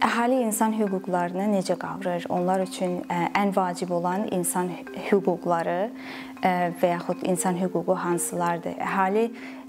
Əhali 0.00 0.38
insan 0.46 0.72
hüquqlarını 0.78 1.44
necə 1.52 1.74
qavrayır? 1.76 2.24
Onlar 2.32 2.62
üçün 2.64 3.02
ən 3.36 3.50
vacib 3.52 3.90
olan 3.92 4.22
insan 4.32 4.70
hüquqları 5.10 5.90
və 6.80 6.92
yaxud 6.94 7.24
insan 7.28 7.58
hüququ 7.60 7.96
hansılardır? 8.00 8.78
Əhali 8.80 9.26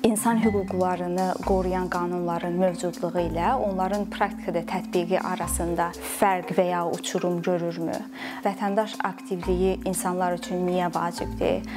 insan 0.08 0.40
hüquqlarını 0.40 1.26
qoruyan 1.44 1.90
qanunların 1.92 2.56
mövcudluğu 2.62 3.26
ilə 3.26 3.50
onların 3.66 4.06
praktikada 4.14 4.62
tətbiqi 4.70 5.20
arasında 5.20 5.90
fərq 6.22 6.54
və 6.56 6.66
ya 6.70 6.86
uçurum 6.88 7.42
görürmü? 7.44 7.98
Vətəndaş 8.46 8.96
aktivliyi 9.04 9.82
insanlar 9.84 10.38
üçün 10.40 10.64
niyə 10.68 10.88
vacibdir? 10.96 11.68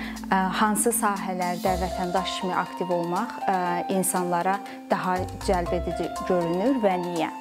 Hansı 0.61 0.95
sahələrdə 0.95 1.75
vətəndaş 1.83 2.39
kimi 2.39 2.55
aktiv 2.63 2.95
olmaq 3.01 3.35
insanlara 3.99 4.61
daha 4.95 5.19
cəlbedici 5.49 6.07
görünür 6.31 6.79
və 6.87 6.95
niyə? 7.03 7.33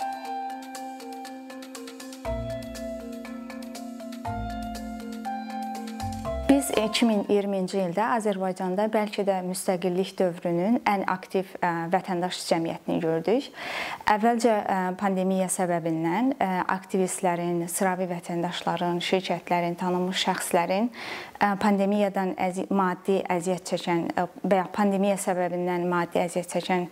Biz 6.53 6.67
2020-ci 6.77 7.79
ildə 7.81 8.03
Azərbaycanda 8.13 8.83
bəlkə 8.93 9.23
də 9.25 9.39
müstəqillik 9.47 10.11
dövrünün 10.19 10.75
ən 10.85 11.01
aktiv 11.09 11.49
vətəndaş 11.89 12.41
cəmiyyətini 12.45 12.99
gördük. 13.01 13.47
Əvvəlcə 14.13 14.57
pandemiya 14.99 15.47
səbəbindən 15.49 16.29
aktivistlərin, 16.75 17.63
sıravi 17.73 18.05
vətəndaşların, 18.11 19.01
şirkətlərin, 19.01 19.79
tanınmış 19.81 20.27
şəxslərin 20.27 20.91
pandemiyadan 21.63 22.35
maddi 22.69 23.17
əziyyət 23.33 23.73
çəkən 23.73 24.05
və 24.45 24.61
ya 24.61 24.69
pandemiya 24.77 25.17
səbəbindən 25.25 25.89
maddi 25.89 26.21
əziyyət 26.27 26.57
çəkən 26.59 26.87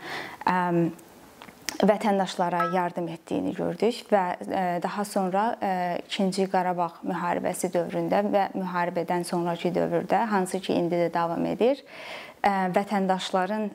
vətəndaşlara 1.80 2.66
yardım 2.76 3.08
etdiyini 3.14 3.54
gördük 3.56 4.04
və 4.12 4.24
daha 4.84 5.06
sonra 5.08 5.44
2-ci 6.10 6.48
Qarabağ 6.52 6.92
müharibəsi 7.08 7.72
dövründə 7.74 8.22
və 8.28 8.44
müharibədən 8.58 9.24
sonrakı 9.28 9.72
dövrdə, 9.76 10.26
hansı 10.30 10.60
ki 10.60 10.76
indi 10.78 11.00
də 11.06 11.10
davam 11.14 11.46
edir, 11.46 11.82
vətəndaşların 12.44 13.70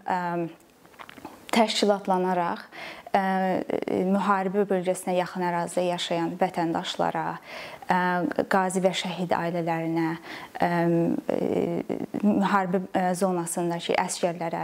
təşkilatlanaraq 1.57 2.67
müharibə 3.17 4.67
bölgəsinə 4.69 5.15
yaxın 5.17 5.47
ərazidə 5.49 5.87
yaşayan 5.87 6.35
vətəndaşlara, 6.41 7.27
qazi 8.53 8.83
və 8.85 8.93
şəhid 9.01 9.33
ailələrinə, 9.37 10.11
müharibə 12.27 13.09
zonasındakı 13.17 13.97
əsgərlərə 14.05 14.63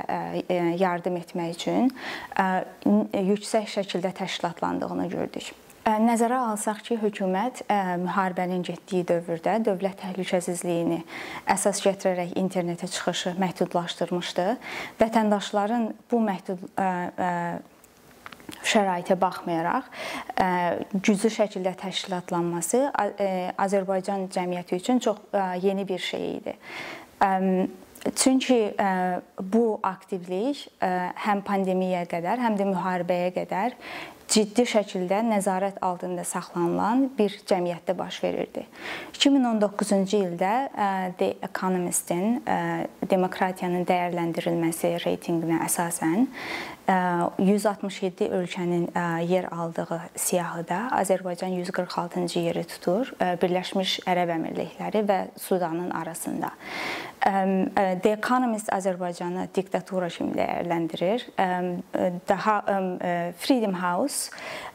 yardım 0.80 1.16
etmək 1.22 1.56
üçün 1.56 1.90
yüksək 3.32 3.70
şəkildə 3.78 4.12
təşkilatlandığını 4.20 5.08
gördük. 5.12 5.52
Nəzərə 5.82 6.36
alsaq 6.52 6.84
ki, 6.86 6.94
hökumət 7.02 7.64
müharibənin 8.04 8.62
getdiyi 8.62 9.02
dövrdə 9.08 9.56
dövlət 9.66 9.98
təhlükəsizliyini 10.04 11.00
əsas 11.50 11.82
gətirərək 11.82 12.36
internetə 12.38 12.86
çıxışı 12.86 13.34
məhdudlaşdırmışdı. 13.42 14.46
Vətəndaşların 15.02 15.90
bu 16.12 16.22
məhdud 16.22 16.62
şəraitə 18.66 19.16
baxmayaraq 19.20 19.88
güclü 20.94 21.30
şəkildə 21.36 21.74
təşkilatlanması 21.82 22.84
Azərbaycan 23.60 24.28
cəmiyyəti 24.32 24.78
üçün 24.80 25.02
çox 25.02 25.18
yeni 25.62 25.88
bir 25.88 25.98
şey 25.98 26.36
idi. 26.36 26.56
Çünki 28.16 28.74
bu 29.40 29.80
aktivlik 29.82 30.64
həm 31.26 31.42
pandemiyaya 31.46 32.08
qədər, 32.10 32.40
həm 32.42 32.56
də 32.58 32.66
müharibəyə 32.72 33.30
qədər 33.36 33.76
ciddi 34.32 34.64
şəkildə 34.64 35.18
nəzarət 35.26 35.80
altında 35.84 36.24
saxlanılan 36.24 37.10
bir 37.18 37.34
cəmiyyətdə 37.48 37.96
baş 37.98 38.22
verirdi. 38.24 38.64
2019-cu 39.12 40.20
ildə 40.22 40.52
The 41.20 41.34
Economist-in 41.44 42.40
demokratiyanın 43.10 43.84
dəyərləndirilməsi 43.88 44.94
reytinqinə 45.04 45.60
əsasən 45.66 46.30
167 47.38 48.26
ölkənin 48.34 48.88
yer 49.28 49.46
aldığı 49.54 50.00
siyahıda 50.16 50.88
Azərbaycan 50.98 51.52
146-cı 51.62 52.40
yeri 52.42 52.64
tutur 52.66 53.12
Birləşmiş 53.20 54.00
Ərəb 54.08 54.32
Əmirlikləri 54.34 55.04
və 55.06 55.18
Sudanın 55.38 55.90
arasında. 55.90 56.50
The 57.22 58.16
Economist 58.16 58.72
Azərbaycanı 58.74 59.46
diktatura 59.54 60.08
kimi 60.10 60.34
dəyərləndirir. 60.34 61.28
Daha 62.28 62.56
Freedom 63.38 63.78
House 63.78 64.21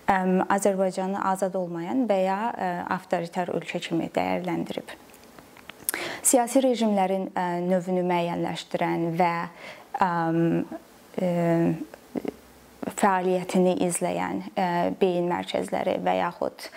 Azərbaycanı 0.08 1.22
azad 1.32 1.56
olmayan 1.60 2.06
və 2.10 2.20
ya 2.24 2.40
avtoritar 2.96 3.52
ölkə 3.56 3.82
kimi 3.84 4.10
dəyərləndirib. 4.16 4.96
Siyasi 6.28 6.62
rejimlərin 6.64 7.30
növünü 7.68 8.04
müəyyənləşdirən 8.08 9.10
və 9.20 9.34
fəaliyyətini 12.98 13.74
izləyən 13.88 14.44
beyin 15.00 15.28
mərkəzləri 15.30 15.98
və 16.04 16.18
yaxud 16.22 16.70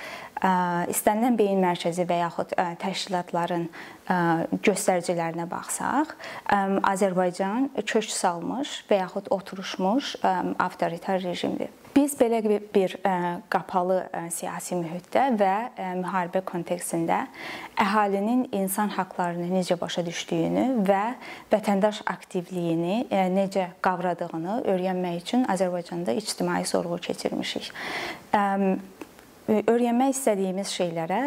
istənilən 0.91 1.37
beyin 1.37 1.61
mərkəzi 1.61 2.07
və 2.09 2.17
yaxud 2.23 2.55
təşkilatların 2.81 3.67
göstəricilərinə 4.65 5.45
baxsaq, 5.51 6.15
Azərbaycan 6.89 7.69
köç 7.85 8.09
salmış 8.15 8.81
və 8.89 9.03
yaxud 9.03 9.29
oturmuş 9.37 10.17
avtoritar 10.25 11.21
rejimdir. 11.27 11.69
Biz 12.01 12.15
belə 12.17 12.39
bir 12.75 12.95
qapalı 13.53 13.99
siyasi 14.33 14.79
mühitdə 14.79 15.27
və 15.37 15.55
müharibə 15.99 16.41
kontekstində 16.49 17.19
əhalinin 17.77 18.47
insan 18.57 18.89
hüquqlarını 18.95 19.51
necə 19.53 19.77
başa 19.77 20.01
düşdüyünü 20.07 20.65
və 20.89 21.03
vətəndaş 21.53 22.01
aktivliyini 22.09 23.03
necə 23.35 23.67
qavradığını 23.85 24.63
öyrənmək 24.73 25.21
üçün 25.21 25.45
Azərbaycanda 25.53 26.17
ictimai 26.17 26.65
sorğu 26.65 26.97
keçirmişik. 27.11 27.69
Öyrənmək 29.51 30.13
istədiyimiz 30.15 30.71
şeylərə 30.71 31.21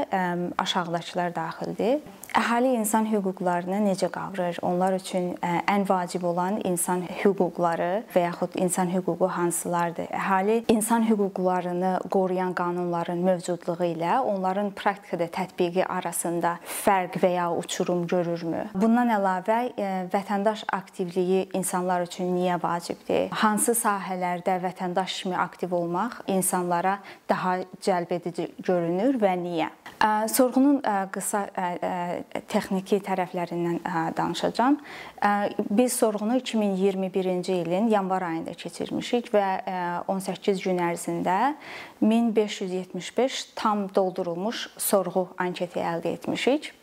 aşağıdakılar 0.64 1.34
daxildir. 1.36 2.04
Əhali 2.34 2.72
insan 2.80 3.06
hüquqlarını 3.06 3.78
necə 3.84 4.08
qavrayır? 4.10 4.58
Onlar 4.66 4.96
üçün 4.96 5.36
ən 5.44 5.84
vacib 5.86 6.24
olan 6.26 6.56
insan 6.66 7.04
hüquqları 7.20 8.08
və 8.16 8.24
yaxud 8.24 8.56
insan 8.58 8.90
hüququ 8.90 9.28
hansılardır? 9.36 10.08
Əhali 10.08 10.56
insan 10.72 11.06
hüquqlarını 11.06 11.92
qoruyan 12.10 12.56
qanunların 12.58 13.20
mövcudluğu 13.28 13.90
ilə 13.92 14.16
onların 14.22 14.72
praktikada 14.72 15.28
tətbiqi 15.36 15.86
arasında 15.86 16.56
fərq 16.64 17.20
və 17.22 17.34
ya 17.36 17.52
uçurum 17.54 18.08
görürmü? 18.08 18.64
Bundan 18.74 19.14
əlavə 19.14 19.60
vətəndaş 20.16 20.66
aktivliyi 20.74 21.50
insanlar 21.54 22.08
üçün 22.08 22.34
niyə 22.34 22.58
vacibdir? 22.64 23.30
Hansı 23.44 23.78
sahələrdə 23.78 24.58
vətəndaş 24.64 25.20
kimi 25.22 25.38
aktiv 25.38 25.76
olmaq 25.76 26.24
insanlara 26.26 26.98
daha 27.30 27.60
cəlbedici 28.14 28.52
görünür 28.64 29.18
və 29.20 29.34
niyə? 29.40 29.70
Sorğunun 30.28 30.82
qısa 31.14 31.46
texniki 32.52 33.00
tərəflərindən 33.04 33.80
danışacağam. 34.18 34.78
Biz 35.70 35.94
sorğunu 35.94 36.38
2021-ci 36.38 37.54
ilin 37.64 37.88
yanvar 37.88 38.22
ayında 38.22 38.54
keçirmişik 38.54 39.32
və 39.34 40.04
18 40.08 40.64
gün 40.64 40.82
ərzində 40.84 41.56
1575 42.02 43.44
tam 43.56 43.88
doldurulmuş 43.96 44.70
sorğu 44.78 45.30
anketi 45.38 45.80
əldə 45.80 46.14
etmişik. 46.14 46.74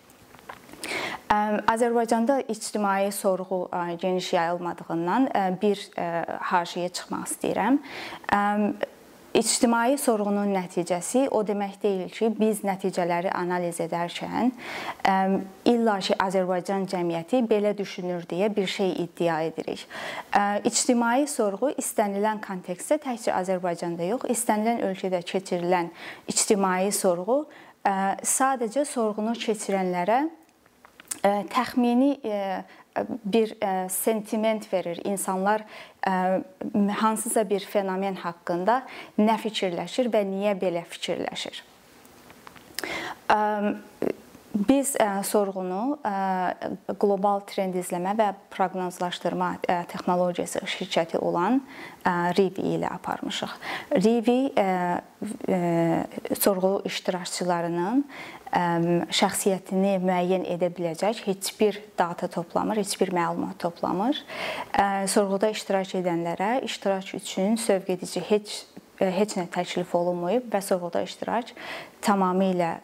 Azərbaycanda 1.68 2.40
ictimai 2.48 3.12
sorğu 3.12 3.68
geniş 4.00 4.32
yayılmadığından 4.32 5.28
bir 5.62 5.90
haşiyə 6.40 6.88
çıxmaq 6.88 7.28
istəyirəm. 7.28 7.78
İctimai 9.34 9.94
sorğunun 9.98 10.50
nəticəsi 10.50 11.28
o 11.30 11.44
demək 11.46 11.76
deyil 11.82 12.08
ki, 12.10 12.32
biz 12.34 12.64
nəticələri 12.66 13.30
analiz 13.30 13.78
edərkən 13.84 14.50
illa 15.70 15.94
ki 16.02 16.16
Azərbaycan 16.18 16.88
cəmiyyəti 16.90 17.44
belə 17.46 17.70
düşünür 17.78 18.26
deyə 18.26 18.50
bir 18.56 18.66
şey 18.66 18.90
iddia 19.04 19.38
edirik. 19.46 19.86
İctimai 20.66 21.28
sorğu 21.30 21.70
istənilən 21.78 22.42
kontekstdə 22.42 22.98
təkcə 23.06 23.36
Azərbaycanda 23.38 24.10
yox, 24.10 24.26
istənilən 24.34 24.82
ölkədə 24.90 25.22
keçirilən 25.22 25.92
ictimai 26.28 26.90
sorğu 26.90 27.44
sadəcə 28.34 28.82
sorğunu 28.84 29.38
keçirənlərə 29.38 30.24
təxmini 31.22 32.18
bir 33.24 33.54
sentiment 33.88 34.72
verir. 34.72 35.00
İnsanlar 35.04 35.62
hansısa 36.96 37.50
bir 37.50 37.60
fenomen 37.60 38.14
haqqında 38.14 38.82
nə 39.18 39.36
fikirləşir 39.40 40.10
və 40.12 40.24
niyə 40.26 40.56
belə 40.60 40.84
fikirləşir? 40.88 41.62
Biz 44.54 44.96
sorğunu 45.30 45.98
qlobal 46.98 47.44
trend 47.46 47.76
izləmə 47.78 48.16
və 48.18 48.26
proqnozlaşdırma 48.50 49.50
texnologiyası 49.92 50.64
şirkəti 50.66 51.20
olan 51.22 51.60
Rivi 52.34 52.74
ilə 52.74 52.90
aparmışıq. 52.96 53.52
Rivi 54.02 54.40
sorğu 56.34 56.72
iştirakçılarının 56.90 58.02
şəxsiyyətini 58.50 59.94
müəyyən 60.02 60.48
edə 60.56 60.72
biləcək 60.74 61.22
heç 61.28 61.52
bir 61.60 61.78
data 61.98 62.26
toplamır, 62.26 62.82
heç 62.82 62.96
bir 63.00 63.14
məlumat 63.14 63.54
toplamır. 63.62 64.18
Sorğuda 65.06 65.52
iştirak 65.54 65.94
edənlərə 66.02 66.56
iştirak 66.66 67.14
üçün 67.14 67.54
sövq 67.54 67.94
edici 67.94 68.24
heç 68.32 68.64
heç 69.00 69.38
nə 69.38 69.46
təklif 69.48 69.94
olunmayıb 69.96 70.50
və 70.52 70.60
sorğuda 70.60 71.00
iştirak 71.06 71.54
tamamilə 72.04 72.74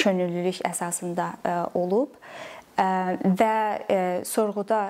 könüllülük 0.00 0.62
əsasında 0.66 1.30
olub 1.78 2.16
və 2.76 4.24
sorğuda 4.26 4.80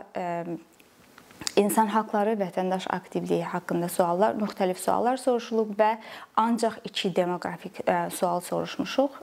insan 1.58 1.90
haqları, 1.90 2.36
vətəndaş 2.38 2.86
aktivliyi 2.94 3.44
haqqında 3.50 3.88
suallar, 3.90 4.36
müxtəlif 4.38 4.78
suallar 4.80 5.18
soruşulub 5.20 5.74
və 5.78 5.96
ancaq 6.38 6.78
iki 6.84 7.10
demoqrafik 7.16 7.82
sual 8.14 8.40
soruşmuşuq: 8.46 9.18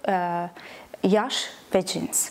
yaş 1.08 1.46
və 1.74 1.86
cins. 1.86 2.28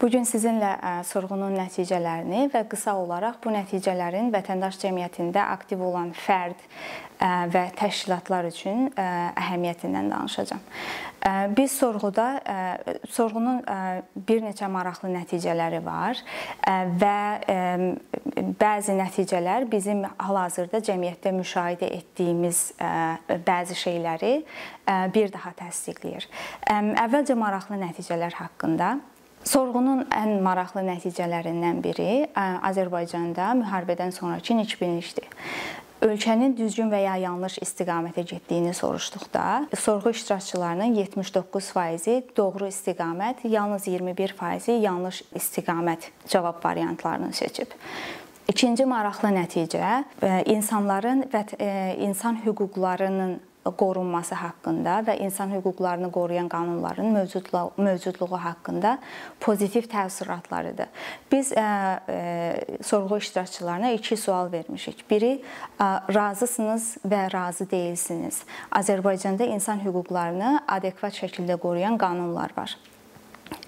Bu 0.00 0.10
gün 0.10 0.26
sizinlə 0.28 0.74
sorğunun 1.08 1.54
nəticələrini 1.56 2.48
və 2.52 2.64
qısa 2.68 2.96
olaraq 3.00 3.40
bu 3.44 3.54
nəticələrin 3.54 4.32
vətəndaş 4.34 4.80
cəmiyyətində 4.82 5.48
aktiv 5.54 5.82
olan 5.86 6.12
fərd 6.16 6.60
və 7.54 7.62
təşkilatlar 7.78 8.48
üçün 8.50 8.90
əhəmiyyətindən 8.98 10.10
danışacağam. 10.12 10.60
Biz 11.56 11.76
sorğuda 11.78 12.26
sorğunun 13.08 13.62
bir 14.28 14.42
neçə 14.44 14.68
maraqlı 14.68 15.08
nəticələri 15.14 15.80
var 15.86 16.20
və 17.00 17.20
bəzi 18.60 18.98
nəticələr 18.98 19.64
bizim 19.70 20.04
hal-hazırda 20.18 20.82
cəmiyyətdə 20.84 21.32
müşahidə 21.38 21.88
etdiyimiz 22.02 22.60
bəzi 23.46 23.78
şeyləri 23.86 24.34
bir 25.14 25.32
daha 25.32 25.54
təsdiqləyir. 25.64 26.28
Əvvəlcə 26.68 27.38
maraqlı 27.40 27.80
nəticələr 27.86 28.36
haqqında 28.42 28.98
Sorğunun 29.44 30.06
ən 30.08 30.38
maraqlı 30.42 30.82
nəticələrindən 30.86 31.82
biri 31.84 32.10
Azərbaycanda 32.34 33.52
müharibədən 33.60 34.14
sonrakı 34.16 34.56
nikbinlikdir 34.56 35.28
ölkənin 36.04 36.56
düzgün 36.56 36.90
və 36.92 37.00
ya 37.04 37.14
yanlış 37.22 37.58
istiqamətə 37.64 38.24
getdiyini 38.28 38.74
soruşduqda, 38.74 39.68
sorğu 39.78 40.10
iştirakçılarının 40.10 40.96
79% 40.96 42.36
doğru 42.36 42.68
istiqamət, 42.68 43.46
yalnız 43.48 43.88
21% 43.88 44.80
yanlış 44.80 45.22
istiqamət 45.34 46.10
cavab 46.28 46.64
variantlarını 46.64 47.32
seçib. 47.32 47.72
İkinci 48.48 48.84
maraqlı 48.84 49.32
nəticə 49.32 50.04
insanların 50.52 51.24
və 51.32 51.44
insan 52.04 52.42
hüquqlarının 52.44 53.38
qorunması 53.64 54.34
haqqında 54.34 54.98
və 55.06 55.16
insan 55.24 55.52
hüquqlarını 55.54 56.10
qoruyan 56.12 56.48
qanunların 56.48 57.06
mövcudluğu, 57.06 57.72
mövcudluğu 57.76 58.36
haqqında 58.44 58.98
pozitiv 59.40 59.88
təəssüratlarıdır. 59.92 60.88
Biz 61.32 61.52
ə, 61.52 61.66
ə, 62.08 62.82
sorğu 62.82 63.18
iştirakçılarına 63.18 63.90
iki 63.90 64.16
sual 64.16 64.52
vermişik. 64.52 65.04
Biri 65.10 65.42
ə, 65.78 66.14
razısınız 66.14 66.96
və 67.08 67.26
razı 67.34 67.70
deyilsiniz. 67.70 68.42
Azərbaycanda 68.72 69.48
insan 69.48 69.80
hüquqlarını 69.84 70.60
adekvat 70.68 71.16
şəkildə 71.22 71.58
qoruyan 71.58 71.98
qanunlar 71.98 72.52
var. 72.56 72.76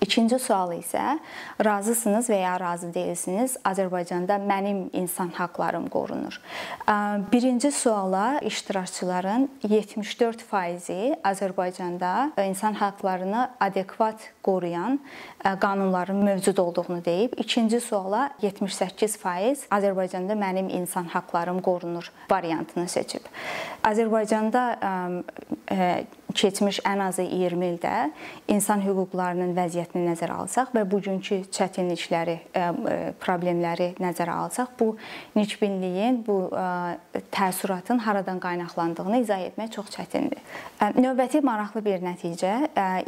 İkinci 0.07 0.39
sual 0.39 0.71
isə 0.77 1.19
razısınız 1.65 2.29
və 2.31 2.37
ya 2.39 2.55
razı 2.63 2.93
deyilsiniz, 2.95 3.57
Azərbaycanda 3.67 4.37
mənim 4.39 4.85
insan 4.95 5.33
haqlarım 5.35 5.89
qorunur. 5.91 6.39
Birinci 7.33 7.73
suala 7.75 8.39
iştirakçıların 8.39 9.49
74%-i 9.67 11.17
Azərbaycanda 11.25 12.31
insan 12.47 12.79
haqlarını 12.79 13.51
adekvat 13.61 14.31
qoruyan 14.43 15.01
qanunların 15.61 16.17
mövcud 16.17 16.57
olduğunu 16.57 17.05
deyib. 17.05 17.33
İkinci 17.37 17.81
suala 17.81 18.31
78% 18.43 19.67
Azərbaycanda 19.71 20.39
mənim 20.39 20.71
insan 20.71 21.05
haqlarım 21.05 21.59
qorunur 21.61 22.13
variantını 22.31 22.89
seçib. 22.89 23.27
Azərbaycanda 23.85 24.63
keçmiş 26.37 26.81
ən 26.87 27.03
azı 27.09 27.25
20 27.27 27.67
ildə 27.73 27.95
insan 28.53 28.83
hüquqlarının 28.85 29.55
vəziyyətini 29.57 30.05
nəzərə 30.11 30.37
alsaq 30.43 30.73
və 30.77 30.85
bugünkü 30.91 31.43
çətinlikləri, 31.55 32.37
problemləri 33.23 33.93
nəzərə 34.03 34.37
alsaq, 34.45 34.75
bu 34.79 34.93
nikbinliyin, 35.39 36.23
bu 36.27 36.39
təəssüratın 37.35 38.05
haradan 38.07 38.41
qaynaqlandığını 38.43 39.23
izah 39.25 39.43
etmək 39.49 39.75
çox 39.79 39.91
çətindir. 39.97 40.41
Növbəti 41.01 41.43
maraqlı 41.45 41.85
bir 41.85 42.05
nəticə 42.05 42.55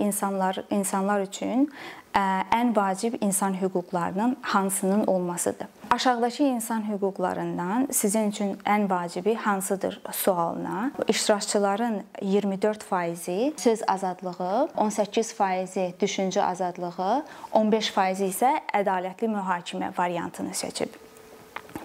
insanlar 0.02 0.64
insanlar 0.70 1.26
üçün 1.28 1.68
ən 2.14 2.76
vacib 2.76 3.14
insan 3.20 3.54
hüquqlarının 3.60 4.36
hansının 4.42 5.06
olmasıdır. 5.06 5.66
Aşağıdakı 5.90 6.42
insan 6.42 6.82
hüquqlarından 6.88 7.88
sizin 7.90 8.30
üçün 8.30 8.54
ən 8.54 8.90
vacibi 8.90 9.34
hansıdır 9.34 10.00
sualına 10.12 10.90
iştirakçıların 11.08 12.02
24%-i 12.22 13.54
söz 13.56 13.82
azadlığı, 13.86 14.68
18%-i 14.76 15.94
düşüncə 16.00 16.42
azadlığı, 16.42 17.24
15%-i 17.52 18.30
isə 18.30 18.54
ədalətli 18.74 19.32
mühakimə 19.32 19.92
variantını 19.98 20.54
seçib. 20.54 21.07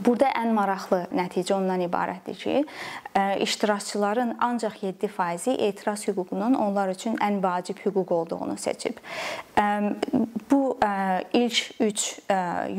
Burada 0.06 0.30
ən 0.36 0.52
maraqlı 0.56 1.04
nəticə 1.16 1.54
ondan 1.56 1.84
ibarətdir 1.86 2.36
ki, 2.40 2.66
iştirakçıların 3.46 4.36
ancaq 4.42 4.76
7%-i 4.82 5.54
etiraz 5.68 6.08
hüququnun 6.08 6.54
onlar 6.54 6.90
üçün 6.90 7.16
ən 7.18 7.40
vacib 7.44 7.80
hüquq 7.86 8.14
olduğunu 8.14 8.58
seçib. 8.58 8.98
Bu 10.52 10.78
ilk 11.34 11.72
3 11.80 12.20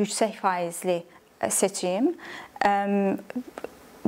yüksək 0.00 0.32
faizli 0.42 1.02
seçim 1.48 2.14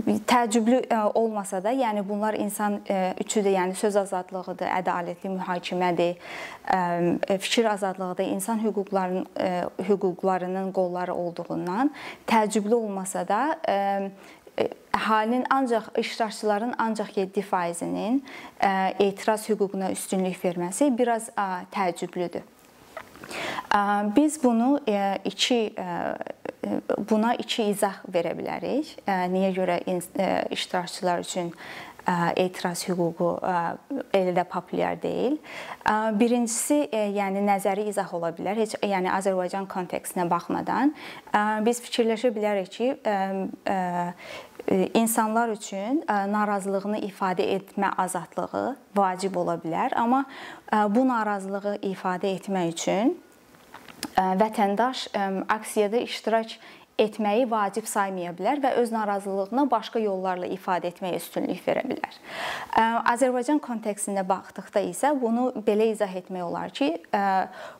təəccüblü 0.04 0.80
e, 0.90 0.98
olmasa 1.14 1.62
da, 1.64 1.72
yəni 1.72 2.02
bunlar 2.08 2.34
insan 2.34 2.80
e, 2.90 3.14
üçüdür, 3.20 3.50
yəni 3.56 3.74
söz 3.74 3.96
azadlığıdır, 3.96 4.68
ədalətli 4.80 5.32
mühakimədir, 5.32 6.16
e, 6.72 7.38
fikir 7.38 7.64
azadlığıdır, 7.72 8.24
insan 8.36 8.62
hüquqlarının 8.64 9.26
hüquqlarının 9.88 10.72
qolları 10.72 11.14
olduğundan 11.14 11.90
təəccüblü 12.26 12.74
olmasa 12.74 13.28
da 13.28 13.40
əhalinin 14.96 15.44
ancaq 15.52 15.90
iştirakçıların 16.00 16.74
ancaq 16.78 17.10
7%-nin 17.16 18.24
etiraz 18.98 19.48
hüququna 19.48 19.90
üstünlük 19.92 20.44
verməsi 20.44 20.88
biraz 20.98 21.28
təəccüblüdür. 21.72 22.55
Biz 24.16 24.44
bunu 24.44 24.80
iki 25.24 25.74
buna 27.10 27.34
iki 27.34 27.62
izah 27.70 28.00
verə 28.10 28.32
bilərik. 28.38 28.96
Niyə 29.06 29.50
görə 29.54 29.76
iştirakçılar 30.50 31.20
üçün 31.22 31.52
etiraz 32.36 32.84
hüququ 32.86 33.28
elə 34.14 34.32
də 34.36 34.44
populyar 34.46 34.94
deyil. 35.02 35.36
Birincisi, 36.18 36.88
yəni 36.92 37.42
nəzəri 37.46 37.88
izah 37.90 38.14
ola 38.14 38.30
bilər. 38.34 38.58
Heç 38.62 38.76
yəni 38.82 39.10
Azərbaycan 39.10 39.66
kontekstinə 39.70 40.28
baxmadan 40.30 40.94
biz 41.66 41.82
fikirləşə 41.82 42.30
bilərik 42.34 42.70
ki, 42.70 42.88
insanlar 44.94 45.50
üçün 45.54 46.02
narazılığını 46.06 47.02
ifadə 47.10 47.44
etmə 47.58 47.90
azadlığı 48.06 48.76
vacib 48.96 49.36
ola 49.42 49.58
bilər, 49.62 49.94
amma 49.98 50.24
bu 50.90 51.06
narazılığı 51.10 51.76
ifadə 51.90 52.34
etmək 52.38 52.74
üçün 52.74 53.16
vətəndaş 54.16 55.08
aksiyada 55.48 55.96
iştirak 55.96 56.58
etməyi 56.98 57.44
vacib 57.50 57.86
saymaya 57.88 58.32
bilər 58.36 58.60
və 58.64 58.72
öz 58.80 58.92
narazılığını 58.92 59.66
başqa 59.70 60.00
yollarla 60.00 60.48
ifadə 60.52 60.88
etməyə 60.92 61.20
üstünlük 61.20 61.60
verə 61.66 61.84
bilər. 61.88 62.20
Azərbaycan 63.12 63.60
kontekstində 63.60 64.24
baxdıqda 64.28 64.82
isə 64.88 65.12
bunu 65.20 65.50
belə 65.66 65.90
izah 65.92 66.12
etmək 66.22 66.46
olar 66.46 66.72
ki, 66.76 66.94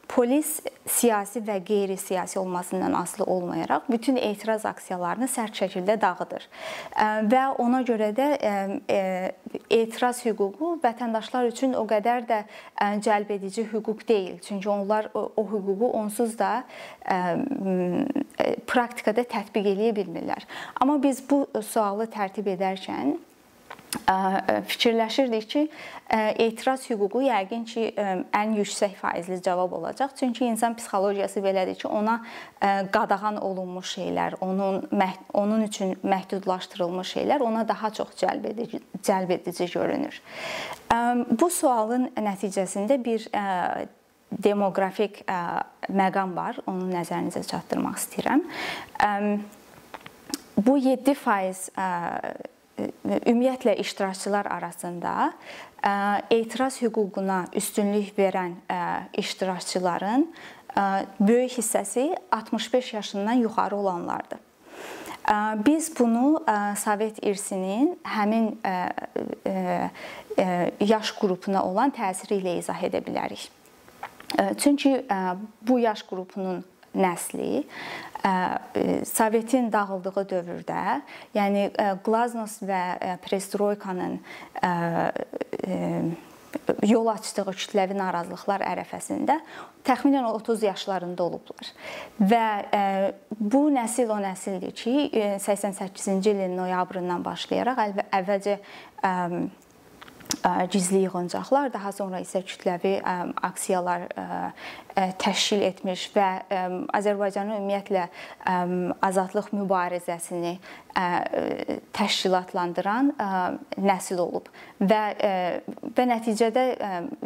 polis 0.06 0.60
siyasi 0.86 1.40
və 1.42 1.56
qeyri-siyasi 1.66 2.38
olmasından 2.38 2.92
asılı 2.92 3.24
olmayaraq 3.24 3.88
bütün 3.90 4.16
etiraz 4.16 4.66
aksiyalarını 4.66 5.26
sərt 5.26 5.56
şəkildə 5.58 5.96
dağıdır. 6.00 6.46
Və 7.32 7.42
ona 7.58 7.80
görə 7.88 8.12
də 8.14 8.28
etiraz 9.70 10.22
hüququ 10.24 10.76
vətəndaşlar 10.84 11.48
üçün 11.50 11.74
o 11.74 11.82
qədər 11.90 12.28
də 12.28 12.42
cəlbedici 13.02 13.66
hüquq 13.72 14.06
deyil. 14.08 14.38
Çünki 14.44 14.68
onlar 14.70 15.10
o 15.14 15.42
hüququ 15.42 15.90
onsuz 15.90 16.38
da 16.38 16.62
praktikada 18.66 19.24
tətbiq 19.26 19.72
eləyə 19.74 19.94
bilmirlər. 19.96 20.46
Amma 20.80 20.98
biz 21.02 21.22
bu 21.30 21.46
sualı 21.62 22.06
tərtib 22.12 22.52
edərkən 22.56 23.16
fikirləşirdik 24.66 25.46
ki, 25.50 25.62
etiraz 26.42 26.84
hüququ 26.90 27.22
yəqin 27.26 27.64
ki, 27.66 27.84
ən 28.34 28.54
yüksək 28.58 28.96
faizli 29.00 29.38
cavab 29.42 29.72
olacaq. 29.78 30.12
Çünki 30.18 30.44
insan 30.44 30.76
psixologiyası 30.76 31.40
belədir 31.42 31.78
ki, 31.80 31.88
ona 31.88 32.18
qadağan 32.92 33.40
olunmuş 33.42 33.96
şeylər, 33.98 34.38
onun 34.40 34.82
onun 35.32 35.62
üçün 35.62 35.96
məhdudlaşdırılmış 36.04 37.16
şeylər 37.16 37.42
ona 37.42 37.66
daha 37.68 37.90
çox 37.90 38.14
cəlb 38.20 38.50
edici 38.52 38.80
cəlb 39.02 39.32
edici 39.32 39.70
görünür. 39.72 40.20
Bu 41.40 41.50
sualın 41.50 42.10
nəticəsində 42.16 43.04
bir 43.04 43.30
demoqrafik 44.42 45.22
məqam 45.88 46.34
var. 46.36 46.58
Onu 46.66 46.88
nəzərinizə 46.92 47.42
çatdırmaq 47.46 47.96
istəyirəm. 48.00 48.42
Bu 50.56 50.78
7% 50.78 51.70
ümumiyyətlə 53.26 53.76
iştirakçılar 53.80 54.46
arasında 54.46 55.32
etiraz 56.30 56.82
hüququna 56.82 57.44
üstünlük 57.52 58.18
verən 58.18 58.52
iştirakçıların 59.16 60.34
böyük 61.20 61.52
hissəsi 61.58 62.16
65 62.32 62.92
yaşından 62.94 63.32
yuxarı 63.32 63.76
olanlardır. 63.76 64.38
Biz 65.66 66.00
bunu 66.00 66.44
Sovet 66.76 67.24
irsinin 67.26 67.98
həmin 68.04 68.58
yaş 70.80 71.12
qrupuna 71.20 71.64
olan 71.64 71.90
təsiri 71.90 72.38
ilə 72.40 72.58
izah 72.60 72.82
edə 72.82 73.00
bilərik. 73.02 73.50
Çünki 74.58 75.06
bu 75.62 75.78
yaş 75.78 76.02
qrupunun 76.08 76.64
nəsli 76.96 77.62
Sovetin 79.06 79.68
dağıldığı 79.72 80.24
dövrdə, 80.32 81.00
yəni 81.36 81.68
Qlaznost 82.02 82.64
və 82.66 83.18
Perestroykanın 83.22 84.18
yol 86.88 87.06
açdığı 87.12 87.52
kütləvi 87.52 87.94
narazılıqlar 87.98 88.64
ərəfəsində 88.66 89.36
təxminən 89.86 90.24
30 90.32 90.64
yaşlarında 90.66 91.22
olublar. 91.22 91.70
Və 92.18 93.12
bu 93.30 93.68
nəsil 93.70 94.10
o 94.10 94.18
nəsildir 94.22 94.72
ki, 94.74 94.94
88-ci 95.44 96.32
ilin 96.32 96.56
noyabrından 96.58 97.22
başlayaraq 97.24 98.02
əvvəlcə 98.10 98.58
gizli 100.70 101.04
yığıncaqlar, 101.06 101.72
daha 101.72 101.92
sonra 101.92 102.20
isə 102.24 102.42
kütləvi 102.46 102.98
aksiyalar 103.42 104.08
təşkil 104.96 105.62
etmiş 105.66 106.08
və 106.14 106.28
Azərbaycanın 106.96 107.58
ümumiyyətlə 107.58 108.06
azadlıq 109.04 109.50
mübarizəsini 109.52 110.56
təşkilatlandıran 111.96 113.10
nəsil 113.84 114.22
olub 114.24 114.48
və 114.80 115.02
və 115.96 116.06
nəticədə 116.08 116.64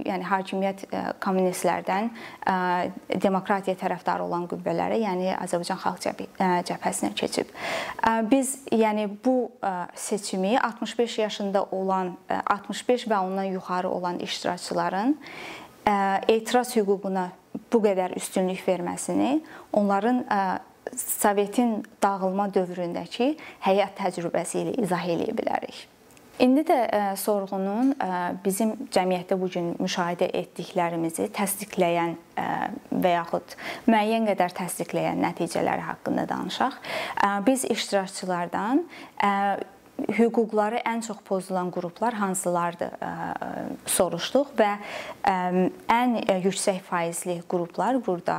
yəni 0.03 0.27
hakimiyyət 0.27 0.85
kommunistlərdən 1.23 2.11
demokratiya 3.23 3.77
tərəfdarı 3.79 4.27
olan 4.27 4.49
qüvvələrə, 4.51 4.99
yəni 5.05 5.31
Azərbaycan 5.37 5.79
Xalq 5.85 6.27
Cəbhəsinə 6.67 7.13
keçib. 7.15 7.51
Biz 8.31 8.57
yəni 8.75 9.07
bu 9.25 9.53
seçimi 9.95 10.57
65 10.59 11.19
yaşında 11.19 11.65
olan 11.71 12.17
65 12.47 13.07
və 13.07 13.23
ondan 13.23 13.55
yuxarı 13.55 13.89
olan 13.89 14.19
iştirakçıların 14.19 15.19
etiraz 16.29 16.77
hüququna 16.77 17.31
bu 17.73 17.83
qədər 17.85 18.17
üstünlük 18.19 18.65
verməsini 18.67 19.41
onların 19.73 20.25
Sovetin 20.97 21.83
dağılma 22.03 22.49
dövründəki 22.51 23.35
həyat 23.63 23.93
təcrübəsi 24.01 24.63
ilə 24.65 24.73
izah 24.83 25.05
eləyə 25.07 25.35
bilərik. 25.39 25.85
İndi 26.41 26.65
də 26.65 26.79
sorğunun 27.21 27.93
bizim 28.45 28.73
cəmiyyətdə 28.91 29.37
bu 29.39 29.51
gün 29.53 29.75
müşahidə 29.77 30.31
etdiklərimizi 30.41 31.29
təsdiqləyən 31.37 32.15
və 32.97 33.13
yaxud 33.13 33.55
müəyyən 33.93 34.31
qədər 34.33 34.57
təsdiqləyən 34.57 35.21
nəticələri 35.21 35.85
haqqında 35.85 36.25
danışaq. 36.33 36.81
Biz 37.47 37.67
iştirakçılardan 37.77 38.87
hüquqları 40.09 40.81
ən 40.89 41.03
çox 41.07 41.19
pozulan 41.27 41.71
qruplar 41.75 42.15
hansılardır 42.15 42.97
soruşduq 43.87 44.55
və 44.59 44.71
ən 45.27 46.17
yüksək 46.45 46.81
faizli 46.87 47.41
qruplar 47.51 48.01
burada 48.07 48.39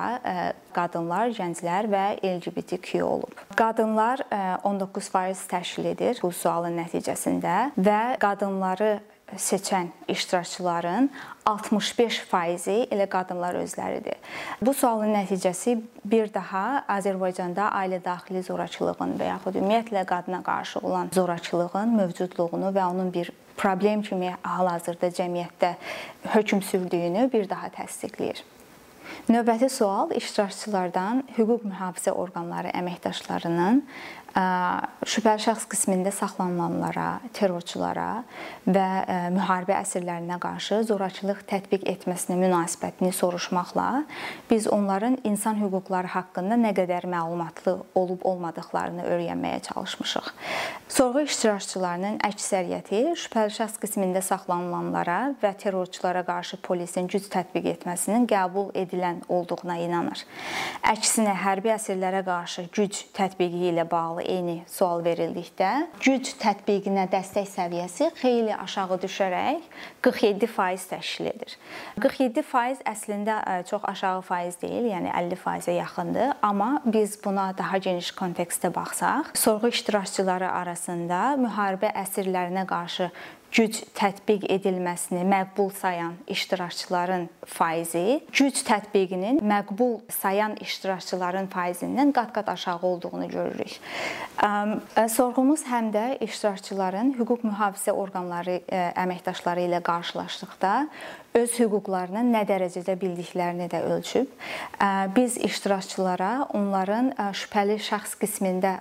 qadınlar, 0.73 1.33
gənclər 1.35 1.89
və 1.91 2.03
LGBTQ 2.23 3.03
olub. 3.03 3.45
Qadınlar 3.59 4.23
19% 4.63 5.47
təşkil 5.51 5.91
edir 5.91 6.19
bu 6.23 6.31
sualın 6.31 6.77
nəticəsində 6.79 7.71
və 7.77 8.01
qadınları 8.21 8.93
seçən 9.37 9.91
iştirakçıların 10.11 11.09
65%-i 11.45 12.87
elə 12.91 13.07
qadınlar 13.09 13.55
özləridir. 13.63 14.17
Bu 14.61 14.73
sualın 14.73 15.13
nəticəsi 15.15 15.77
bir 16.05 16.33
daha 16.33 16.83
Azərbaycanda 16.89 17.71
ailə 17.81 18.01
daxili 18.03 18.43
zorakılığın 18.43 19.17
və 19.19 19.31
yaxud 19.31 19.59
ümumiyyətlə 19.61 20.05
qadına 20.05 20.43
qarşı 20.43 20.79
olan 20.79 21.09
zorakılığın 21.15 21.95
mövcudluğunu 21.97 22.73
və 22.75 22.85
onun 22.91 23.13
bir 23.13 23.31
problem 23.57 24.01
kimi 24.01 24.33
hal-hazırda 24.43 25.11
cəmiyyətdə 25.17 25.75
hökm 26.35 26.61
sürdüyünü 26.61 27.29
bir 27.33 27.49
daha 27.49 27.69
təsdiqləyir. 27.77 28.43
Növbəti 29.29 29.67
sual 29.69 30.11
iştirakçılardan 30.15 31.23
hüquq 31.35 31.65
mühafizə 31.67 32.13
orqanları 32.15 32.71
əməkdaşlarının 32.79 33.81
şübhəli 34.31 35.43
şəxs 35.43 35.65
qismində 35.71 36.11
saxlanılanlara, 36.15 37.19
terrorçulara 37.35 38.23
və 38.63 38.85
müharibə 39.35 39.75
əsirlərinə 39.81 40.37
qarşı 40.39 40.81
zorakılıq 40.87 41.41
tətbiq 41.49 41.83
etməsinə 41.91 42.37
münasibətini 42.39 43.11
soruşmaqla 43.11 44.05
biz 44.49 44.67
onların 44.71 45.17
insan 45.27 45.59
hüquqları 45.59 46.13
haqqında 46.15 46.55
nə 46.61 46.71
qədər 46.77 47.09
məlumatlı 47.11 47.75
olub-olmadıqlarını 47.95 49.03
öyrənməyə 49.09 49.61
çalışmışıq. 49.67 50.31
Sorğu 50.91 51.25
iştirakçılarının 51.27 52.21
əksəriyyəti 52.27 53.03
şübhəli 53.19 53.51
şəxs 53.57 53.79
qismində 53.83 54.23
saxlanılanlara 54.23 55.35
və 55.43 55.53
terrorçulara 55.59 56.23
qarşı 56.27 56.61
polisin 56.63 57.07
güc 57.11 57.27
tətbiq 57.31 57.67
etməsinin 57.75 58.27
qəbul 58.31 58.71
edilən 58.79 59.21
olduğuna 59.27 59.77
inanır. 59.87 60.23
Əksinə 60.91 61.35
hərbi 61.43 61.71
əsirlərə 61.75 62.23
qarşı 62.27 62.67
güc 62.75 63.05
tətbiqi 63.15 63.71
ilə 63.71 63.87
bağlı 63.91 64.20
bağlı 64.21 64.29
eyni 64.29 64.63
sual 64.67 65.01
verildikdə 65.03 65.87
güc 66.01 66.35
tətbiqinə 66.39 67.07
dəstək 67.09 67.47
səviyyəsi 67.49 68.11
xeyli 68.19 68.53
aşağı 68.55 68.97
düşərək 69.01 69.61
47% 70.03 70.89
təşkil 70.89 71.29
edir. 71.31 71.57
47% 71.99 72.83
əslində 72.85 73.63
çox 73.65 73.81
aşağı 73.83 74.21
faiz 74.21 74.59
deyil, 74.61 74.89
yəni 74.91 75.11
50%-ə 75.11 75.71
yaxındır, 75.71 76.37
amma 76.41 76.81
biz 76.85 77.17
buna 77.23 77.53
daha 77.57 77.77
geniş 77.77 78.11
kontekstdə 78.11 78.73
baxsaq, 78.73 79.33
sorğu 79.35 79.69
iştirakçıları 79.69 80.49
arasında 80.51 81.35
müharibə 81.37 81.91
əsirlərinə 81.93 82.65
qarşı 82.67 83.11
güc 83.51 83.81
tətbiq 83.97 84.45
edilməsini 84.55 85.25
məqbul 85.27 85.71
sayan 85.75 86.13
iştirakçıların 86.31 87.27
faizi 87.45 88.21
güc 88.31 88.61
tətbiqinin 88.67 89.41
məqbul 89.43 89.99
sayan 90.21 90.55
iştirakçıların 90.63 91.47
faizindən 91.51 92.13
qat-qat 92.15 92.51
aşağı 92.51 92.79
olduğunu 92.81 93.27
görürük. 93.27 93.79
Sorğumuz 95.09 95.65
həm 95.67 95.91
də 95.93 96.05
iştirakçıların 96.23 97.15
hüquq 97.19 97.43
mühafizə 97.49 97.91
orqanları 97.91 98.61
əməkdaşları 98.71 99.67
ilə 99.67 99.81
qarşılaşdıqda 99.83 100.87
öz 101.37 101.51
hüquqlarını 101.59 102.25
nə 102.27 102.41
dərəcədə 102.47 102.97
bildiklərini 102.99 103.69
də 103.71 103.83
ölçüb. 103.87 104.31
Biz 105.15 105.37
iştirakçılara 105.47 106.47
onların 106.53 107.13
şübhəli 107.35 107.77
şəxs 107.79 108.17
qismində 108.19 108.73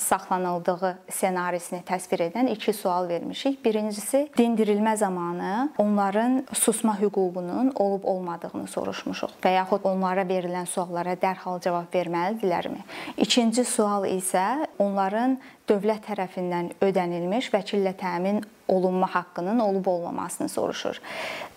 saxlanıldığı 0.00 0.94
ssenarisini 1.10 1.82
təsvir 1.88 2.28
edən 2.30 2.48
iki 2.52 2.72
sual 2.72 3.08
vermişik. 3.08 3.64
Birincisi 4.02 4.28
dindirilmə 4.38 4.96
zamanı 4.96 5.68
onların 5.78 6.44
susma 6.52 7.00
hüququnun 7.00 7.72
olub-olmadığını 7.76 8.66
soruşmuşuq 8.66 9.36
və 9.44 9.52
yaxud 9.54 9.84
onlara 9.86 10.24
verilən 10.26 10.66
suallara 10.66 11.14
dərhal 11.14 11.60
cavab 11.62 11.94
verməlidirlərmi? 11.94 12.82
İkinci 13.16 13.64
sual 13.64 14.08
isə 14.10 14.66
onların 14.82 15.36
dövlət 15.70 16.08
tərəfindən 16.08 16.72
ödənilmiş 16.82 17.52
vəkillə 17.54 17.94
təmin 17.94 18.42
olunma 18.68 19.06
haqqının 19.14 19.60
olub-olmamasını 19.60 20.48
soruşur. 20.48 20.98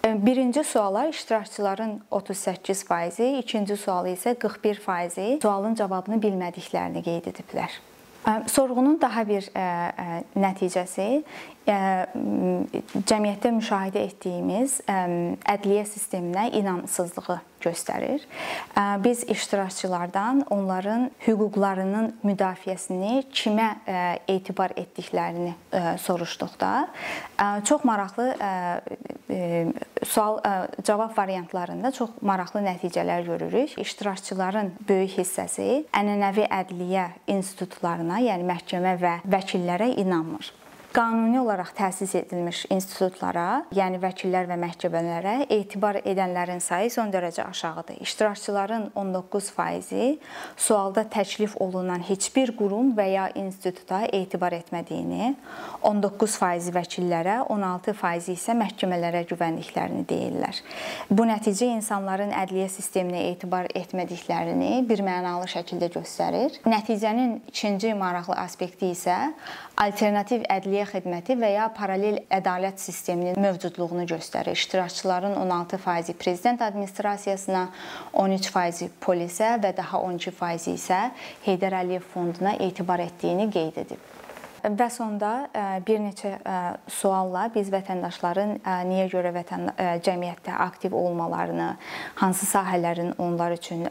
Birinci 0.06 0.64
suala 0.64 1.08
iştirakçıların 1.08 2.02
38%, 2.12 3.40
ikinci 3.40 3.78
sualı 3.78 4.14
isə 4.14 4.38
41% 4.38 5.42
sualın 5.42 5.75
cavabını 5.75 6.22
bilmədiklərini 6.22 7.04
qeyd 7.10 7.34
ediblər. 7.34 7.82
Sorğunun 8.48 9.01
daha 9.01 9.22
bir 9.27 9.48
nəticəsi 10.36 11.10
cəmiyyətdə 11.65 13.51
müşahidə 13.53 14.01
etdiyimiz 14.10 14.79
ədliyyə 14.89 15.86
sisteminə 15.89 16.48
inamsızlığı 16.58 17.38
göstərir. 17.65 18.25
Biz 19.05 19.24
iştirakçılardan 19.29 20.44
onların 20.50 21.10
hüquqlarının 21.27 22.12
müdafiəsini 22.25 23.24
kimə 23.29 23.70
etibar 24.27 24.74
etdiklərini 24.77 25.53
soruşduqda 26.01 26.74
çox 27.65 27.86
maraqlı 27.86 28.27
sual 30.05 30.39
cavab 30.83 31.17
variantlarında 31.17 31.91
çox 31.91 32.09
maraqlı 32.21 32.62
nəticələr 32.65 33.25
görürük. 33.25 33.77
İştirakçıların 33.79 34.74
böyük 34.89 35.17
hissəsi 35.19 35.85
ənənəvi 35.93 36.50
ədliyyə 36.50 37.07
institutlarına, 37.38 38.21
yəni 38.29 38.47
məhkəmə 38.51 38.95
və 39.01 39.17
vəkillərə 39.29 39.93
inanmır 40.01 40.53
qanuni 40.96 41.40
olaraq 41.42 41.74
təsis 41.75 42.14
edilmiş 42.16 42.62
institutlara, 42.72 43.66
yəni 43.75 43.98
vəkillər 44.00 44.48
və 44.48 44.56
məhkəmələrə 44.62 45.34
etibar 45.52 45.98
edənlərin 46.08 46.62
sayı 46.64 46.94
son 46.94 47.12
dərəcə 47.12 47.44
aşağıdır. 47.50 47.98
İştirakçıların 48.06 48.86
19%-i 48.96 50.20
sualda 50.56 51.04
təklif 51.12 51.58
olunan 51.60 52.00
heç 52.00 52.30
bir 52.36 52.54
qurum 52.56 52.94
və 52.96 53.10
ya 53.12 53.25
instituta 53.36 54.06
etibar 54.08 54.56
etmədiyini, 54.56 55.34
19% 55.84 56.72
vəkillərə, 56.78 57.42
16% 57.52 58.32
isə 58.32 58.56
məhkəmələrə 58.56 59.25
güvəndiklərini 59.28 60.06
deyirlər. 60.08 60.64
Bu 61.12 61.28
nəticə 61.28 61.74
insanların 61.75 62.32
ədliyyə 62.46 62.70
sisteminə 62.72 63.25
etibar 63.34 63.68
etmədiklərini 63.75 64.86
bir 64.88 65.04
mənalı 65.04 65.52
şəkildə 65.58 65.92
göstərir. 66.00 66.62
Nəticənin 66.64 67.42
ikinci 67.52 67.92
maraqlı 68.00 68.40
aspekti 68.48 68.96
isə 68.96 69.20
alternativ 69.82 70.46
ədliyyə 70.51 70.86
xidməti 70.89 71.36
və 71.39 71.51
ya 71.55 71.67
paralel 71.75 72.22
ədalət 72.34 72.79
sisteminin 72.79 73.39
mövcudluğunu 73.41 74.05
göstərir. 74.08 74.55
İştirakçıların 74.55 75.36
16% 75.36 76.13
prezident 76.13 76.62
administrasiyasına, 76.62 77.67
13% 78.13 79.00
polisə 79.03 79.55
və 79.63 79.75
daha 79.77 80.01
12% 80.08 80.75
isə 80.75 81.01
Heydər 81.46 81.79
Əliyev 81.84 82.12
fonduna 82.13 82.55
etibar 82.60 83.03
etdiyini 83.03 83.50
qeyd 83.51 83.82
edib. 83.86 84.14
Və 84.65 84.88
sonda 84.89 85.31
e, 85.53 85.63
bir 85.86 86.00
neçə 86.01 86.31
e, 86.39 86.53
sualla 86.89 87.45
biz 87.53 87.67
vətəndaşların 87.69 88.55
e, 88.57 88.75
niyə 88.89 89.05
görə 89.12 89.29
vətən 89.36 89.67
cəmiyyətdə 90.05 90.55
aktiv 90.65 90.95
olmalarını, 90.98 91.67
hansı 92.17 92.48
sahələrin 92.50 93.13
onlar 93.22 93.53
üçün 93.53 93.84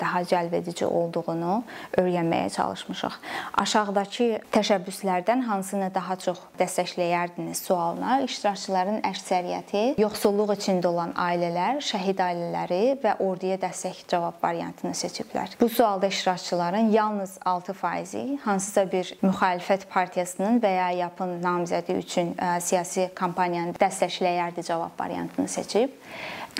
daha 0.00 0.22
cəlbedici 0.28 0.86
olduğunu 0.86 1.62
öyrənməyə 2.00 2.48
çalışmışıq. 2.54 3.18
Aşağıdakı 3.60 4.28
təşəbbüslərdən 4.54 5.44
hansını 5.48 5.90
daha 5.94 6.16
çox 6.16 6.40
dəstəkləyərdiniz 6.60 7.60
sualına 7.66 8.20
iştirakçıların 8.26 9.02
əksəriyyəti 9.10 9.84
yoxsulluq 10.00 10.54
içində 10.56 10.88
olan 10.92 11.12
ailələr, 11.18 11.82
şəhid 11.84 12.22
ailələri 12.24 12.82
və 13.04 13.18
orduya 13.24 13.58
dəstək 13.60 14.04
cavab 14.08 14.40
variantını 14.42 14.94
seçiblər. 14.96 15.58
Bu 15.60 15.68
sualda 15.68 16.06
iştirakçıların 16.06 16.90
yalnız 16.94 17.38
6%-i 17.44 18.38
hansısa 18.44 18.86
bir 18.92 19.14
müxalifət 19.22 19.88
partiyası 19.90 20.21
partiyasının 20.22 20.60
və 20.62 20.70
ya 20.70 20.90
YAP-ın 21.02 21.40
namizədi 21.42 21.96
üçün 21.98 22.34
siyasi 22.62 23.10
kampaniyanı 23.14 23.74
dəstəkləyərdi 23.74 24.62
cavab 24.62 24.94
variantını 24.98 25.48
seçib. 25.48 25.90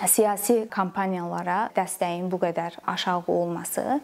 Siyasi 0.07 0.66
kampaniyalara 0.71 1.71
dəstəyin 1.76 2.31
bu 2.33 2.40
qədər 2.40 2.78
aşağı 2.88 3.23
olması 3.28 4.00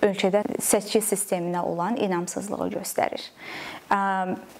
ölkədə 0.00 0.44
seçki 0.62 1.02
sisteminə 1.02 1.60
olan 1.60 1.96
inamsızlığı 1.96 2.68
göstərir. 2.78 3.20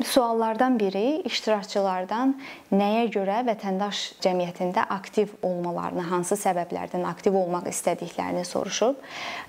Suallardan 0.04 0.76
biri 0.78 1.22
iştirakçılardan 1.24 2.34
nəyə 2.74 3.06
görə 3.14 3.40
vətəndaş 3.46 4.20
cəmiyyətində 4.20 4.84
aktiv 4.90 5.32
olmalarını, 5.42 6.04
hansı 6.10 6.36
səbəblərdən 6.36 7.06
aktiv 7.08 7.38
olmaq 7.38 7.70
istədiklərini 7.70 8.44
soruşub. 8.44 8.98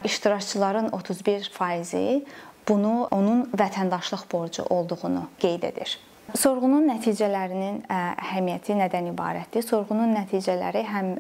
İştirakçıların 0.06 0.90
31%-i 0.90 2.24
bunu 2.68 3.08
onun 3.12 3.46
vətəndaşlıq 3.58 4.26
borcu 4.32 4.64
olduğunu 4.70 5.28
qeyd 5.40 5.64
edir. 5.72 5.98
Sorğunun 6.34 6.88
nəticələrinin 6.90 7.84
əhəmiyyəti 7.94 8.74
nədən 8.80 9.12
ibarətdir? 9.12 9.62
Sorğunun 9.62 10.16
nəticələri 10.18 10.82
həm 10.90 11.12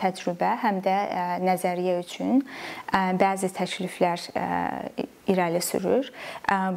təcrübə, 0.00 0.54
həm 0.62 0.80
də 0.84 0.94
nəzəriyyə 1.44 1.98
üçün 2.00 2.40
bəzi 3.20 3.52
təkliflər 3.52 4.24
irəli 5.30 5.60
sürür. 5.64 6.10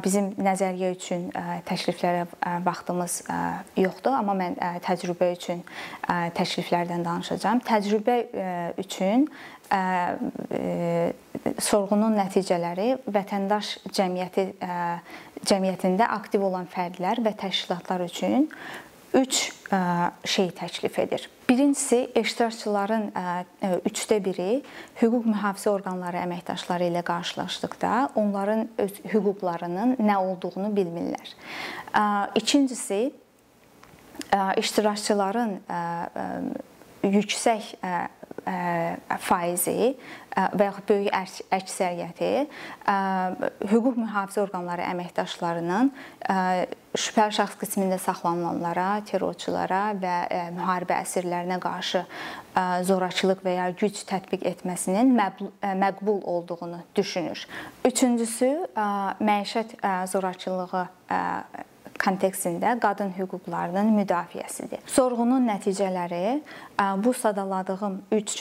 Bizim 0.04 0.32
nəzəriyyə 0.40 0.90
üçün 0.96 1.28
təkliflərə 1.68 2.26
vaxtımız 2.66 3.20
yoxdur, 3.78 4.16
amma 4.18 4.34
mən 4.38 4.58
təcrübə 4.86 5.32
üçün 5.36 5.62
təkliflərdən 6.08 7.04
danışacağam. 7.06 7.62
Təcrübə 7.68 8.18
üçün 8.80 9.28
sorğunun 11.68 12.16
nəticələri 12.18 12.94
vətəndaş 13.12 13.74
cəmiyyəti 13.92 14.50
cəmiyyətində 15.48 16.08
aktiv 16.16 16.42
olan 16.48 16.66
fərdlər 16.72 17.22
və 17.24 17.32
təşkilatlar 17.38 18.02
üçün 18.08 18.48
3 19.14 19.52
şey 20.24 20.48
təklif 20.56 20.98
edir. 20.98 21.30
Birincisi 21.48 22.10
iştirakçıların 22.14 23.12
3də 23.62 24.18
1-i 24.24 24.62
hüquq 25.00 25.24
mühafizə 25.32 25.70
orqanları 25.72 26.20
əməkdaşları 26.26 26.90
ilə 26.90 27.02
qarşılaşdıqda 27.08 28.10
onların 28.14 28.68
öz 28.78 29.00
hüquqlarının 29.14 29.96
nə 29.96 30.16
olduğunu 30.16 30.68
bilmirlər. 30.76 31.32
İkincisi 32.36 33.12
iştirakçıların 34.56 35.56
yüksək 37.02 37.74
faizi 39.20 39.94
və 40.38 40.68
yaxud 40.68 40.86
böyük 40.88 41.08
əksəriyyəti 41.52 42.28
hüquq 43.72 43.96
mühafizə 43.98 44.44
orqanları 44.44 44.84
əməkdaşlarının 44.92 45.90
şübhəli 46.98 47.34
şəxs 47.36 47.58
qismində 47.60 47.98
saxlanılanlara, 48.00 49.02
terrorçulara 49.08 49.82
və 49.98 50.14
müharibə 50.56 51.00
əsirlərinə 51.02 51.58
qarşı 51.62 52.04
zorakılıq 52.88 53.42
və 53.44 53.56
ya 53.58 53.66
güc 53.78 54.00
tətbiq 54.08 54.46
etməsinin 54.52 55.12
məqbul 55.82 56.22
olduğunu 56.22 56.80
düşünür. 56.96 57.44
Üçüncüsü 57.84 58.52
məişət 59.20 59.76
zorakılığı 60.14 60.86
kontekstində 61.98 62.76
qadın 62.80 63.10
hüquqlarının 63.16 63.90
müdafiəsidir. 63.96 64.80
Sorğunun 64.86 65.48
nəticələri 65.48 66.40
bu 67.04 67.12
sadaladığım 67.16 68.00
3 68.14 68.36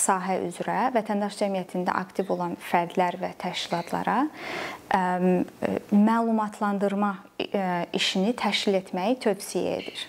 sahə 0.00 0.38
üzrə 0.46 0.90
vətəndaş 0.94 1.40
cəmiyyətində 1.40 1.96
aktiv 1.96 2.30
olan 2.36 2.56
fərdlər 2.70 3.18
və 3.24 3.34
təşkilatlara 3.40 4.20
məlumatlandırma 5.90 7.12
işini 7.96 8.36
təşkil 8.38 8.80
etməyi 8.84 9.20
tövsiyə 9.26 9.76
edir. 9.80 10.08